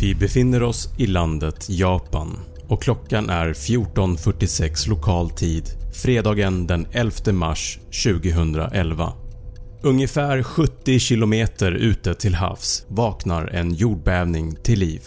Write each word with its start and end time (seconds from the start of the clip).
Vi 0.00 0.14
befinner 0.14 0.62
oss 0.62 0.88
i 0.98 1.06
landet 1.06 1.66
Japan 1.68 2.38
och 2.68 2.82
klockan 2.82 3.30
är 3.30 3.52
14.46 3.52 4.88
lokal 4.88 5.30
tid 5.30 5.64
fredagen 5.92 6.66
den 6.66 6.86
11 6.92 7.32
mars 7.32 7.78
2011. 8.04 9.12
Ungefär 9.82 10.42
70 10.42 11.00
km 11.00 11.32
ute 11.60 12.14
till 12.14 12.34
havs 12.34 12.86
vaknar 12.88 13.46
en 13.46 13.74
jordbävning 13.74 14.56
till 14.56 14.78
liv. 14.78 15.02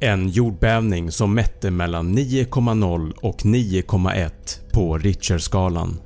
En 0.00 0.28
jordbävning 0.28 1.12
som 1.12 1.34
mätte 1.34 1.70
mellan 1.70 2.18
9,0 2.18 3.12
och 3.16 3.42
9,1 3.42 4.30
på 4.72 4.98
Richterskalan. 4.98 6.00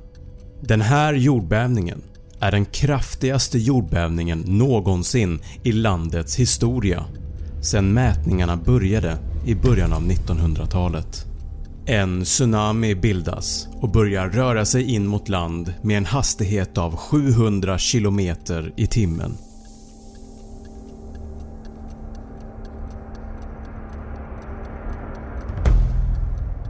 Den 0.61 0.81
här 0.81 1.13
jordbävningen 1.13 2.01
är 2.39 2.51
den 2.51 2.65
kraftigaste 2.65 3.59
jordbävningen 3.59 4.39
någonsin 4.47 5.41
i 5.63 5.71
landets 5.71 6.35
historia 6.35 7.05
sedan 7.61 7.93
mätningarna 7.93 8.57
började 8.57 9.17
i 9.45 9.55
början 9.55 9.93
av 9.93 10.01
1900-talet. 10.01 11.25
En 11.85 12.23
tsunami 12.23 12.95
bildas 12.95 13.67
och 13.81 13.89
börjar 13.89 14.29
röra 14.29 14.65
sig 14.65 14.83
in 14.83 15.07
mot 15.07 15.29
land 15.29 15.73
med 15.81 15.97
en 15.97 16.05
hastighet 16.05 16.77
av 16.77 16.95
700 16.95 17.77
km 17.91 18.19
i 18.75 18.87
timmen. 18.87 19.37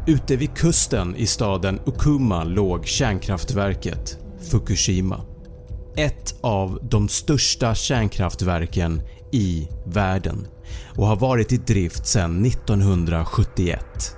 Ute 0.08 0.36
vid 0.36 0.54
kusten 0.54 1.16
i 1.16 1.26
staden 1.26 1.80
Okuma 1.86 2.44
låg 2.44 2.86
kärnkraftverket 2.86 4.18
Fukushima. 4.52 5.22
Ett 5.96 6.36
av 6.42 6.80
de 6.82 7.10
största 7.10 7.76
kärnkraftverken 7.76 9.02
i 9.32 9.68
världen 9.86 10.48
och 10.96 11.08
har 11.08 11.16
varit 11.16 11.52
i 11.52 11.58
drift 11.58 12.08
sedan 12.08 12.46
1971. 12.46 14.16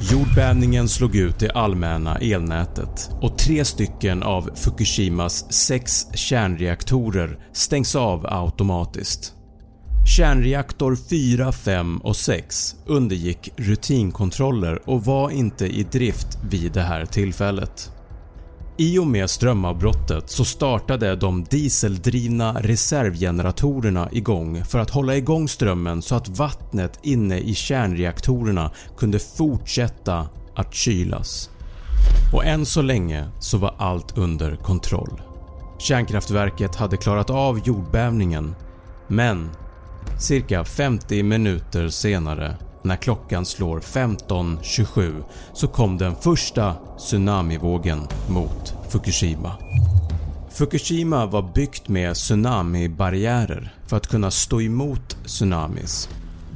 Jordbävningen 0.00 0.88
slog 0.88 1.16
ut 1.16 1.38
det 1.38 1.50
allmänna 1.50 2.16
elnätet 2.16 3.10
och 3.20 3.38
tre 3.38 3.64
stycken 3.64 4.22
av 4.22 4.50
Fukushimas 4.54 5.52
sex 5.52 6.06
kärnreaktorer 6.14 7.38
stängs 7.52 7.96
av 7.96 8.26
automatiskt. 8.26 9.34
Kärnreaktor 10.16 10.96
4, 10.96 11.52
5 11.52 11.98
och 11.98 12.16
6 12.16 12.76
undergick 12.86 13.52
rutinkontroller 13.56 14.88
och 14.88 15.04
var 15.04 15.30
inte 15.30 15.66
i 15.66 15.82
drift 15.82 16.38
vid 16.50 16.72
det 16.72 16.82
här 16.82 17.06
tillfället. 17.06 17.90
I 18.76 18.98
och 18.98 19.06
med 19.06 19.30
strömavbrottet 19.30 20.30
så 20.30 20.44
startade 20.44 21.16
de 21.16 21.44
dieseldrivna 21.44 22.60
reservgeneratorerna 22.60 24.08
igång 24.12 24.64
för 24.64 24.78
att 24.78 24.90
hålla 24.90 25.16
igång 25.16 25.48
strömmen 25.48 26.02
så 26.02 26.14
att 26.14 26.28
vattnet 26.28 26.98
inne 27.02 27.38
i 27.38 27.54
kärnreaktorerna 27.54 28.70
kunde 28.96 29.18
fortsätta 29.18 30.28
att 30.54 30.74
kylas. 30.74 31.50
Och 32.34 32.44
än 32.44 32.66
så 32.66 32.82
länge 32.82 33.28
så 33.40 33.58
var 33.58 33.74
allt 33.78 34.18
under 34.18 34.56
kontroll. 34.56 35.22
Kärnkraftverket 35.78 36.76
hade 36.76 36.96
klarat 36.96 37.30
av 37.30 37.60
jordbävningen 37.64 38.54
men 39.08 39.50
cirka 40.20 40.64
50 40.64 41.22
minuter 41.22 41.88
senare 41.88 42.56
när 42.84 42.96
klockan 42.96 43.44
slår 43.44 43.80
15.27 43.80 45.24
så 45.52 45.68
kom 45.68 45.98
den 45.98 46.16
första 46.16 46.74
tsunamivågen 46.98 48.00
mot 48.28 48.74
Fukushima. 48.88 49.52
Fukushima 50.50 51.26
var 51.26 51.52
byggt 51.54 51.88
med 51.88 52.14
tsunamibarriärer 52.14 53.74
för 53.86 53.96
att 53.96 54.06
kunna 54.06 54.30
stå 54.30 54.60
emot 54.60 55.16
tsunamis. 55.24 56.08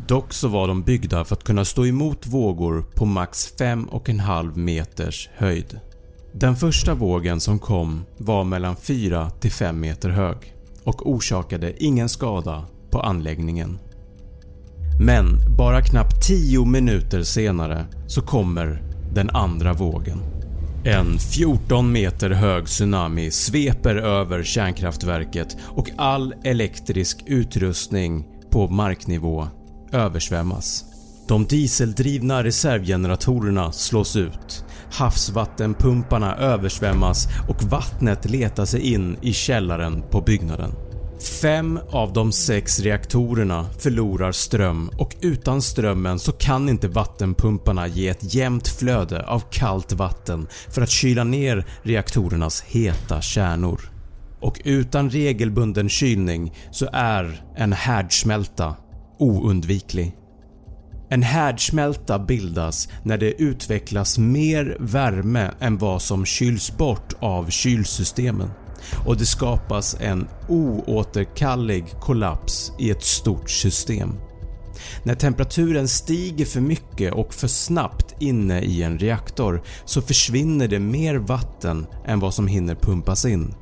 Dock 0.06 0.32
så 0.32 0.48
var 0.48 0.68
de 0.68 0.82
byggda 0.82 1.24
för 1.24 1.36
att 1.36 1.44
kunna 1.44 1.64
stå 1.64 1.86
emot 1.86 2.26
vågor 2.26 2.84
på 2.94 3.04
max 3.04 3.54
5,5 3.58 4.56
meters 4.56 5.28
höjd. 5.36 5.80
Den 6.32 6.56
första 6.56 6.94
vågen 6.94 7.40
som 7.40 7.58
kom 7.58 8.04
var 8.16 8.44
mellan 8.44 8.76
4 8.76 9.30
till 9.30 9.52
5 9.52 9.80
meter 9.80 10.08
hög 10.08 10.54
och 10.84 11.10
orsakade 11.10 11.84
ingen 11.84 12.08
skada 12.08 12.64
på 12.90 13.00
anläggningen. 13.00 13.78
Men 15.00 15.56
bara 15.56 15.82
knappt 15.82 16.26
10 16.26 16.64
minuter 16.64 17.22
senare 17.22 17.86
så 18.06 18.22
kommer 18.22 18.82
den 19.14 19.30
andra 19.30 19.72
vågen. 19.72 20.18
En 20.84 21.18
14 21.18 21.92
meter 21.92 22.30
hög 22.30 22.66
tsunami 22.66 23.30
sveper 23.30 23.96
över 23.96 24.42
kärnkraftverket 24.42 25.56
och 25.64 25.90
all 25.96 26.34
elektrisk 26.44 27.24
utrustning 27.26 28.26
på 28.50 28.68
marknivå 28.68 29.48
översvämmas. 29.92 30.84
De 31.28 31.44
dieseldrivna 31.44 32.44
reservgeneratorerna 32.44 33.72
slås 33.72 34.16
ut, 34.16 34.64
havsvattenpumparna 34.92 36.36
översvämmas 36.36 37.28
och 37.48 37.62
vattnet 37.62 38.30
letar 38.30 38.64
sig 38.64 38.80
in 38.94 39.16
i 39.22 39.32
källaren 39.32 40.02
på 40.10 40.20
byggnaden. 40.20 40.87
Fem 41.20 41.80
av 41.90 42.12
de 42.12 42.32
sex 42.32 42.80
reaktorerna 42.80 43.66
förlorar 43.78 44.32
ström 44.32 44.90
och 44.98 45.16
utan 45.20 45.62
strömmen 45.62 46.18
så 46.18 46.32
kan 46.32 46.68
inte 46.68 46.88
vattenpumparna 46.88 47.86
ge 47.86 48.08
ett 48.08 48.34
jämnt 48.34 48.68
flöde 48.68 49.26
av 49.26 49.42
kallt 49.50 49.92
vatten 49.92 50.46
för 50.70 50.82
att 50.82 50.90
kyla 50.90 51.24
ner 51.24 51.66
reaktorernas 51.82 52.62
heta 52.62 53.20
kärnor. 53.20 53.80
Och 54.40 54.60
utan 54.64 55.10
regelbunden 55.10 55.88
kylning 55.88 56.54
så 56.70 56.88
är 56.92 57.42
en 57.56 57.72
härdsmälta 57.72 58.76
oundviklig. 59.18 60.16
En 61.10 61.22
härdsmälta 61.22 62.18
bildas 62.18 62.88
när 63.02 63.18
det 63.18 63.42
utvecklas 63.42 64.18
mer 64.18 64.76
värme 64.80 65.50
än 65.60 65.78
vad 65.78 66.02
som 66.02 66.24
kyls 66.24 66.76
bort 66.76 67.14
av 67.20 67.50
kylsystemen 67.50 68.50
och 69.06 69.16
det 69.16 69.26
skapas 69.26 69.96
en 70.00 70.28
oåterkallelig 70.48 71.84
kollaps 72.00 72.72
i 72.78 72.90
ett 72.90 73.04
stort 73.04 73.50
system. 73.50 74.12
När 75.02 75.14
temperaturen 75.14 75.88
stiger 75.88 76.46
för 76.46 76.60
mycket 76.60 77.14
och 77.14 77.34
för 77.34 77.48
snabbt 77.48 78.14
inne 78.20 78.60
i 78.60 78.82
en 78.82 78.98
reaktor 78.98 79.62
så 79.84 80.02
försvinner 80.02 80.68
det 80.68 80.78
mer 80.78 81.14
vatten 81.14 81.86
än 82.06 82.20
vad 82.20 82.34
som 82.34 82.46
hinner 82.46 82.74
pumpas 82.74 83.24
in. 83.24 83.54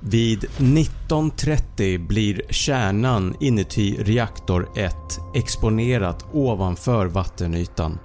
Vid 0.00 0.44
19.30 0.58 2.06
blir 2.06 2.42
kärnan 2.50 3.36
inuti 3.40 3.96
reaktor 3.98 4.68
1 4.76 4.94
exponerat 5.34 6.24
ovanför 6.32 7.06
vattenytan 7.06 7.98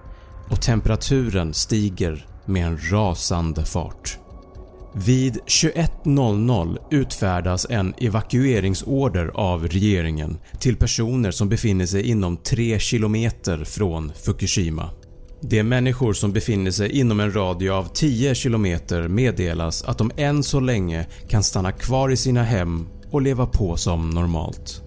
och 0.49 0.61
temperaturen 0.61 1.53
stiger 1.53 2.25
med 2.45 2.67
en 2.67 2.79
rasande 2.91 3.65
fart. 3.65 4.17
Vid 4.93 5.37
21.00 5.47 6.77
utfärdas 6.91 7.67
en 7.69 7.93
evakueringsorder 7.97 9.31
av 9.33 9.67
regeringen 9.67 10.37
till 10.59 10.75
personer 10.75 11.31
som 11.31 11.49
befinner 11.49 11.85
sig 11.85 12.09
inom 12.09 12.37
3 12.37 12.79
km 12.79 13.31
från 13.65 14.11
Fukushima. 14.25 14.89
De 15.41 15.63
människor 15.63 16.13
som 16.13 16.33
befinner 16.33 16.71
sig 16.71 16.99
inom 16.99 17.19
en 17.19 17.35
radie 17.35 17.73
av 17.73 17.93
10 17.93 18.35
km 18.35 18.77
meddelas 19.09 19.83
att 19.83 19.97
de 19.97 20.11
än 20.17 20.43
så 20.43 20.59
länge 20.59 21.07
kan 21.29 21.43
stanna 21.43 21.71
kvar 21.71 22.09
i 22.09 22.17
sina 22.17 22.43
hem 22.43 22.87
och 23.11 23.21
leva 23.21 23.45
på 23.45 23.77
som 23.77 24.09
normalt. 24.09 24.81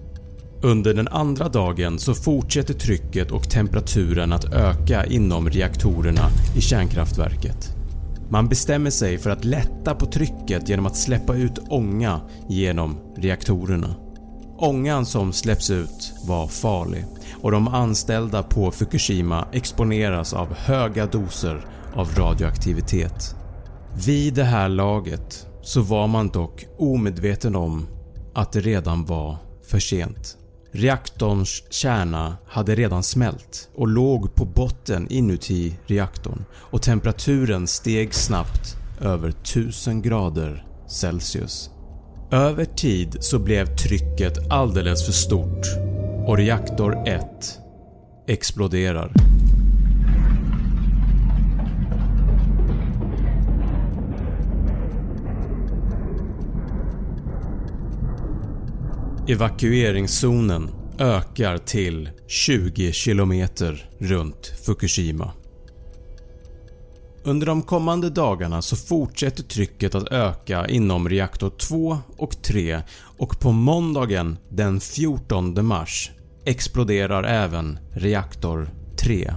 Under 0.63 0.95
den 0.95 1.09
andra 1.09 1.49
dagen 1.49 1.99
så 1.99 2.15
fortsätter 2.15 2.75
trycket 2.75 3.31
och 3.31 3.51
temperaturen 3.51 4.33
att 4.33 4.53
öka 4.53 5.07
inom 5.07 5.51
reaktorerna 5.51 6.29
i 6.57 6.61
kärnkraftverket. 6.61 7.84
Man 8.35 8.49
bestämmer 8.49 8.91
sig 8.91 9.19
för 9.19 9.31
att 9.31 9.45
lätta 9.45 9.95
på 9.95 10.07
trycket 10.07 10.69
genom 10.69 10.87
att 10.87 10.97
släppa 10.97 11.35
ut 11.35 11.59
ånga 11.69 12.21
genom 12.49 12.97
reaktorerna. 13.17 13.95
Ångan 14.59 15.07
som 15.07 15.33
släpps 15.33 15.71
ut 15.71 16.13
var 16.27 16.47
farlig 16.47 17.05
och 17.43 17.51
de 17.51 17.69
anställda 17.69 18.43
på 18.43 18.71
Fukushima 18.71 19.49
exponeras 19.53 20.33
av 20.33 20.55
höga 20.55 21.07
doser 21.07 21.67
av 21.95 22.09
radioaktivitet. 22.15 23.37
Vid 24.07 24.35
det 24.35 24.45
här 24.45 24.69
laget 24.69 25.47
så 25.63 25.83
var 25.83 26.07
man 26.07 26.29
dock 26.29 26.67
omedveten 26.79 27.57
om 27.57 27.87
att 28.35 28.53
det 28.53 28.61
redan 28.61 29.05
var 29.05 29.37
för 29.71 29.79
sent. 29.79 30.37
Reaktorns 30.77 31.63
kärna 31.71 32.37
hade 32.47 32.75
redan 32.75 33.03
smält 33.03 33.69
och 33.75 33.89
låg 33.89 34.35
på 34.35 34.45
botten 34.45 35.07
inuti 35.11 35.79
reaktorn 35.87 36.45
och 36.55 36.83
temperaturen 36.83 37.67
steg 37.67 38.15
snabbt 38.15 38.77
över 39.01 39.29
1000 39.29 40.03
grader 40.03 40.67
Celsius. 40.89 41.71
Över 42.31 42.65
tid 42.65 43.17
så 43.21 43.39
blev 43.39 43.77
trycket 43.77 44.53
alldeles 44.53 45.07
för 45.07 45.13
stort 45.13 45.67
och 46.27 46.37
reaktor 46.37 47.09
1 47.09 47.25
exploderar. 48.27 49.13
Evakueringszonen 59.29 60.71
ökar 60.99 61.59
till 61.59 62.11
20 62.27 62.93
km 62.93 63.47
runt 63.99 64.47
Fukushima. 64.67 65.33
Under 67.23 67.47
de 67.47 67.63
kommande 67.63 68.11
dagarna 68.11 68.63
så 68.63 68.77
fortsätter 68.77 69.43
trycket 69.43 69.95
att 69.95 70.13
öka 70.13 70.67
inom 70.67 71.09
reaktor 71.09 71.51
2 71.51 71.99
och 72.17 72.43
3 72.43 72.83
och 73.19 73.41
på 73.41 73.53
måndagen 73.53 74.37
den 74.49 74.81
14 74.81 75.67
mars 75.67 76.11
exploderar 76.45 77.25
även 77.25 77.79
reaktor 77.93 78.71
3. 78.97 79.35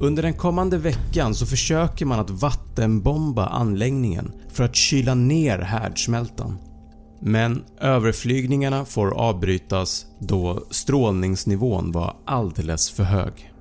Under 0.00 0.22
den 0.22 0.34
kommande 0.34 0.78
veckan 0.78 1.34
så 1.34 1.46
försöker 1.46 2.06
man 2.06 2.20
att 2.20 2.30
vattenbomba 2.30 3.46
anläggningen 3.46 4.32
för 4.52 4.64
att 4.64 4.76
kyla 4.76 5.14
ner 5.14 5.58
härdsmältan. 5.58 6.58
Men 7.20 7.64
överflygningarna 7.80 8.84
får 8.84 9.14
avbrytas 9.14 10.06
då 10.18 10.66
strålningsnivån 10.70 11.92
var 11.92 12.16
alldeles 12.24 12.90
för 12.90 13.04
hög. 13.04 13.52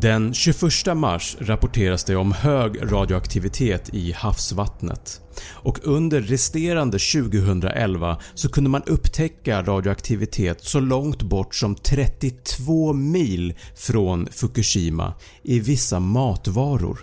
Den 0.00 0.34
21 0.34 0.62
mars 0.96 1.36
rapporteras 1.40 2.04
det 2.04 2.16
om 2.16 2.32
hög 2.32 2.92
radioaktivitet 2.92 3.94
i 3.94 4.12
havsvattnet 4.12 5.20
och 5.50 5.78
under 5.82 6.20
resterande 6.20 6.98
2011 6.98 8.18
så 8.34 8.48
kunde 8.48 8.70
man 8.70 8.82
upptäcka 8.86 9.62
radioaktivitet 9.62 10.64
så 10.64 10.80
långt 10.80 11.22
bort 11.22 11.54
som 11.54 11.74
32 11.74 12.92
mil 12.92 13.54
från 13.76 14.26
Fukushima 14.26 15.14
i 15.42 15.60
vissa 15.60 16.00
matvaror 16.00 16.98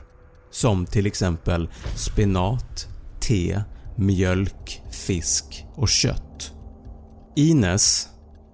som 0.51 0.85
till 0.85 1.05
exempel 1.05 1.69
spenat, 1.95 2.87
te, 3.19 3.61
mjölk, 4.01 4.81
fisk 4.91 5.65
och 5.75 5.89
kött. 5.89 6.53
Ines 7.35 8.07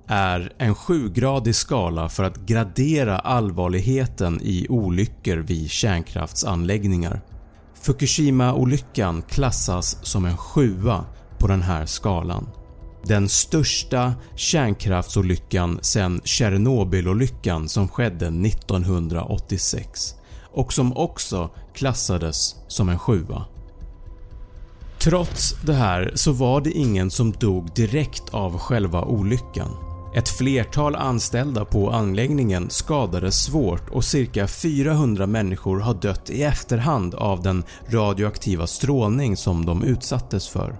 är 0.07 0.53
en 0.57 0.75
7-gradig 0.75 1.53
skala 1.53 2.09
för 2.09 2.23
att 2.23 2.37
gradera 2.37 3.19
allvarligheten 3.19 4.39
i 4.43 4.67
olyckor 4.69 5.37
vid 5.37 5.69
kärnkraftsanläggningar. 5.69 7.21
Fukushima-olyckan 7.81 9.21
klassas 9.21 9.97
som 10.05 10.25
en 10.25 10.37
7 10.37 10.75
på 11.37 11.47
den 11.47 11.61
här 11.61 11.85
skalan. 11.85 12.49
Den 13.03 13.29
största 13.29 14.13
kärnkraftsolyckan 14.35 15.79
sedan 15.81 16.21
Tjernobylolyckan 16.23 17.69
som 17.69 17.87
skedde 17.87 18.27
1986 18.27 20.15
och 20.43 20.73
som 20.73 20.97
också 20.97 21.49
klassades 21.73 22.55
som 22.67 22.89
en 22.89 22.99
7 22.99 23.25
Trots 25.07 25.55
det 25.65 25.73
här 25.73 26.11
så 26.15 26.31
var 26.31 26.61
det 26.61 26.71
ingen 26.71 27.11
som 27.11 27.31
dog 27.31 27.73
direkt 27.75 28.29
av 28.31 28.57
själva 28.57 29.01
olyckan. 29.01 29.69
Ett 30.15 30.29
flertal 30.29 30.95
anställda 30.95 31.65
på 31.65 31.89
anläggningen 31.89 32.69
skadades 32.69 33.43
svårt 33.43 33.89
och 33.89 34.03
cirka 34.03 34.47
400 34.47 35.27
människor 35.27 35.79
har 35.79 35.93
dött 35.93 36.29
i 36.29 36.43
efterhand 36.43 37.15
av 37.15 37.41
den 37.41 37.63
radioaktiva 37.89 38.67
strålning 38.67 39.37
som 39.37 39.65
de 39.65 39.83
utsattes 39.83 40.47
för. 40.47 40.77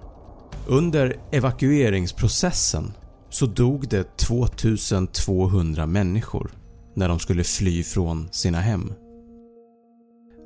Under 0.66 1.16
evakueringsprocessen 1.32 2.92
så 3.30 3.46
dog 3.46 3.88
det 3.88 4.16
2200 4.16 5.86
människor 5.86 6.50
när 6.96 7.08
de 7.08 7.18
skulle 7.18 7.44
fly 7.44 7.82
från 7.82 8.28
sina 8.32 8.60
hem. 8.60 8.92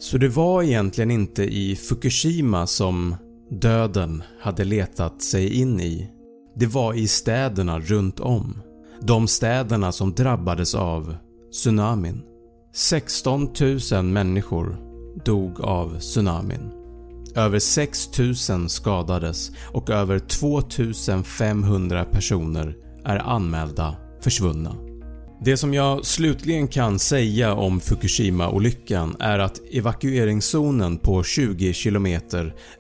Så 0.01 0.19
det 0.19 0.29
var 0.29 0.63
egentligen 0.63 1.11
inte 1.11 1.43
i 1.43 1.77
Fukushima 1.77 2.67
som 2.67 3.17
döden 3.61 4.23
hade 4.41 4.65
letat 4.65 5.23
sig 5.23 5.61
in 5.61 5.81
i. 5.81 6.11
Det 6.57 6.67
var 6.67 6.95
i 6.95 7.07
städerna 7.09 7.81
runt 7.81 8.21
om. 8.21 8.63
De 9.01 9.29
städerna 9.29 9.93
som 9.93 10.15
drabbades 10.15 10.75
av 10.75 11.17
tsunamin. 11.53 12.23
16 12.75 13.49
000 13.93 14.05
människor 14.05 14.77
dog 15.25 15.61
av 15.61 15.99
tsunamin. 15.99 16.71
Över 17.35 17.59
6 17.59 18.19
000 18.51 18.69
skadades 18.69 19.51
och 19.73 19.91
över 19.91 20.19
2 20.19 20.63
500 21.23 22.05
personer 22.05 22.77
är 23.05 23.17
anmälda 23.17 23.97
försvunna. 24.21 24.92
Det 25.45 25.57
som 25.57 25.75
jag 25.75 26.07
slutligen 26.07 26.69
kan 26.69 26.99
säga 26.99 27.55
om 27.55 27.81
Fukushima-olyckan 27.81 29.17
är 29.21 29.39
att 29.39 29.61
evakueringszonen 29.73 30.99
på 30.99 31.23
20 31.23 31.73
km 31.73 32.07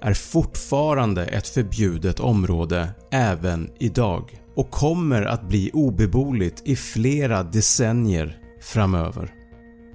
är 0.00 0.14
fortfarande 0.14 1.24
ett 1.24 1.48
förbjudet 1.48 2.20
område 2.20 2.88
även 3.10 3.70
idag 3.78 4.40
och 4.56 4.70
kommer 4.70 5.22
att 5.22 5.48
bli 5.48 5.70
obeboeligt 5.72 6.62
i 6.64 6.76
flera 6.76 7.42
decennier 7.42 8.38
framöver. 8.60 9.34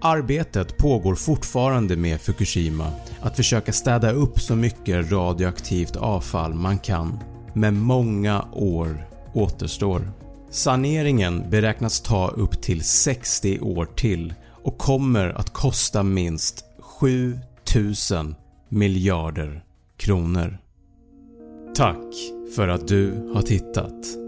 Arbetet 0.02 0.78
pågår 0.78 1.16
fortfarande 1.16 1.96
med 1.96 2.22
Fukushima 2.22 2.92
att 3.22 3.36
försöka 3.36 3.74
städa 3.74 4.12
upp 4.12 4.40
så 4.40 4.56
mycket 4.56 5.12
radioaktivt 5.12 5.96
avfall 5.96 6.54
man 6.54 6.78
kan 6.80 7.20
men 7.54 7.80
många 7.80 8.46
år 8.54 9.08
återstår. 9.34 10.27
Saneringen 10.50 11.50
beräknas 11.50 12.02
ta 12.02 12.28
upp 12.28 12.62
till 12.62 12.84
60 12.84 13.60
år 13.60 13.86
till 13.86 14.34
och 14.64 14.78
kommer 14.78 15.30
att 15.30 15.54
kosta 15.54 16.04
minst 16.04 16.66
7000 16.80 18.36
miljarder 18.70 19.64
kronor. 19.98 20.58
Tack 21.76 22.14
för 22.56 22.68
att 22.68 22.88
du 22.88 23.32
har 23.34 23.42
tittat. 23.42 24.27